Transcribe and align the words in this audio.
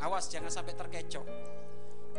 Awas 0.00 0.28
jangan 0.28 0.52
sampai 0.52 0.74
terkecoh. 0.76 1.24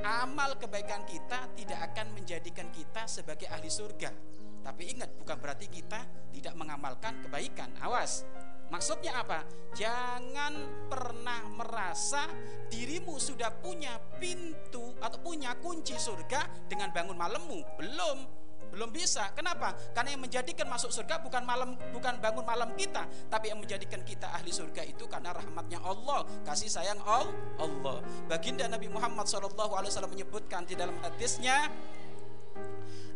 Amal 0.02 0.62
kebaikan 0.62 1.06
kita 1.10 1.50
tidak 1.58 1.94
akan 1.94 2.14
menjadikan 2.14 2.70
kita 2.70 3.10
sebagai 3.10 3.50
ahli 3.50 3.70
surga. 3.70 4.14
Tapi 4.62 4.84
ingat, 4.94 5.16
bukan 5.18 5.38
berarti 5.40 5.72
kita 5.72 6.30
tidak 6.34 6.54
mengamalkan 6.54 7.24
kebaikan. 7.26 7.74
Awas. 7.82 8.28
Maksudnya 8.68 9.24
apa? 9.24 9.48
Jangan 9.72 10.86
pernah 10.92 11.48
merasa 11.56 12.28
dirimu 12.68 13.16
sudah 13.16 13.48
punya 13.64 13.96
pintu 14.20 14.92
atau 15.00 15.24
punya 15.24 15.56
kunci 15.56 15.96
surga 15.96 16.68
dengan 16.68 16.92
bangun 16.92 17.16
malammu. 17.16 17.60
Belum. 17.80 18.37
Belum 18.72 18.94
bisa. 18.94 19.34
Kenapa? 19.34 19.74
Karena 19.96 20.14
yang 20.14 20.22
menjadikan 20.22 20.70
masuk 20.70 20.94
surga 20.94 21.18
bukan 21.24 21.42
malam 21.42 21.74
bukan 21.90 22.22
bangun 22.22 22.46
malam 22.46 22.70
kita, 22.78 23.10
tapi 23.26 23.50
yang 23.50 23.58
menjadikan 23.58 24.06
kita 24.06 24.30
ahli 24.30 24.54
surga 24.54 24.86
itu 24.86 25.10
karena 25.10 25.34
rahmatnya 25.34 25.82
Allah, 25.82 26.22
kasih 26.46 26.70
sayang 26.70 27.02
Allah. 27.06 28.04
Baginda 28.30 28.70
Nabi 28.70 28.86
Muhammad 28.92 29.26
SAW 29.26 30.06
menyebutkan 30.14 30.70
di 30.70 30.78
dalam 30.78 30.94
hadisnya, 31.02 31.74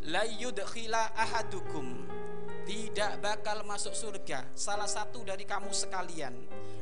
la 0.10 0.26
yudkhila 0.26 1.14
ahadukum 1.14 2.10
tidak 2.66 3.22
bakal 3.22 3.62
masuk 3.66 3.94
surga 3.94 4.54
salah 4.58 4.90
satu 4.90 5.26
dari 5.26 5.46
kamu 5.46 5.70
sekalian 5.74 6.34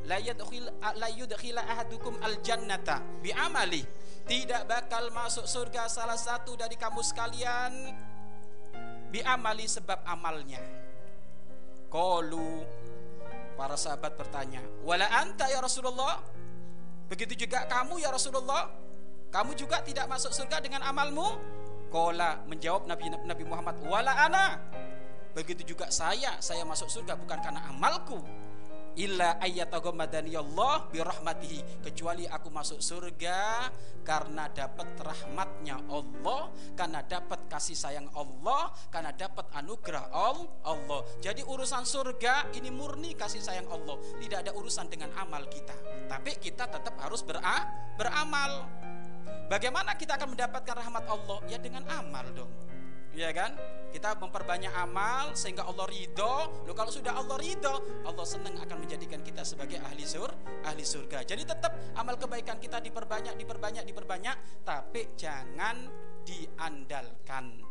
la 0.07 0.19
yudkhil 0.19 0.67
la 0.95 1.09
yudkhila 1.11 1.63
ahadukum 1.63 2.19
al 2.19 2.39
jannata 2.43 2.99
bi 3.23 3.31
amali 3.31 3.83
tidak 4.27 4.67
bakal 4.67 5.07
masuk 5.11 5.47
surga 5.47 5.87
salah 5.91 6.19
satu 6.19 6.55
dari 6.55 6.75
kamu 6.75 6.99
sekalian 7.03 7.71
bi 9.09 9.19
amali 9.25 9.65
sebab 9.65 10.05
amalnya. 10.05 10.61
Qalu 11.89 12.63
para 13.57 13.75
sahabat 13.75 14.15
bertanya 14.15 14.61
wala 14.85 15.09
anta 15.09 15.49
ya 15.49 15.59
Rasulullah? 15.59 16.21
Begitu 17.09 17.45
juga 17.45 17.65
kamu 17.65 17.97
ya 17.97 18.13
Rasulullah? 18.13 18.69
Kamu 19.29 19.53
juga 19.57 19.81
tidak 19.81 20.05
masuk 20.09 20.33
surga 20.33 20.61
dengan 20.61 20.85
amalmu? 20.85 21.37
Kola 21.89 22.37
menjawab 22.45 22.85
Nabi 22.85 23.09
Nabi 23.09 23.43
Muhammad 23.45 23.81
wala 23.81 24.13
ana. 24.13 24.61
Begitu 25.33 25.73
juga 25.73 25.89
saya 25.89 26.37
saya 26.37 26.61
masuk 26.65 26.89
surga 26.89 27.17
bukan 27.17 27.41
karena 27.41 27.65
amalku 27.69 28.21
illa 28.99 29.39
Allah 29.39 30.75
birahmatihi. 30.91 31.81
Kecuali 31.87 32.27
aku 32.27 32.51
masuk 32.51 32.83
surga 32.83 33.71
karena 34.03 34.51
dapat 34.51 34.99
rahmatnya 34.99 35.79
Allah 35.87 36.51
karena 36.75 36.99
dapat 37.07 37.47
kasih 37.47 37.77
sayang 37.77 38.11
Allah 38.11 38.75
karena 38.91 39.15
dapat 39.15 39.47
anugerah 39.55 40.11
Allah. 40.11 41.01
Jadi 41.23 41.41
urusan 41.47 41.87
surga 41.87 42.51
ini 42.59 42.67
murni 42.69 43.15
kasih 43.15 43.39
sayang 43.39 43.71
Allah. 43.71 43.95
Tidak 44.19 44.43
ada 44.43 44.51
urusan 44.51 44.91
dengan 44.91 45.15
amal 45.15 45.47
kita. 45.47 45.73
Tapi 46.11 46.35
kita 46.37 46.67
tetap 46.67 46.99
harus 46.99 47.23
bera 47.23 47.63
beramal. 47.95 48.67
Bagaimana 49.49 49.97
kita 49.97 50.13
akan 50.19 50.37
mendapatkan 50.37 50.75
rahmat 50.77 51.03
Allah? 51.09 51.39
Ya 51.49 51.57
dengan 51.57 51.81
amal 51.89 52.27
dong 52.37 52.69
ya 53.13 53.33
kan 53.33 53.57
kita 53.89 54.21
memperbanyak 54.21 54.69
amal 54.69 55.33
sehingga 55.33 55.65
Allah 55.65 55.89
ridho. 55.89 56.65
Loh 56.65 56.75
kalau 56.77 56.93
sudah 56.93 57.17
Allah 57.17 57.37
ridho, 57.41 58.05
Allah 58.05 58.25
senang 58.25 58.55
akan 58.61 58.77
menjadikan 58.85 59.25
kita 59.25 59.41
sebagai 59.41 59.81
ahli 59.81 60.05
sur, 60.05 60.29
ahli 60.61 60.85
surga. 60.85 61.25
Jadi 61.25 61.43
tetap 61.45 61.73
amal 61.97 62.15
kebaikan 62.15 62.61
kita 62.61 62.77
diperbanyak, 62.79 63.33
diperbanyak, 63.33 63.83
diperbanyak, 63.89 64.35
tapi 64.61 65.17
jangan 65.17 65.89
diandalkan. 66.21 67.65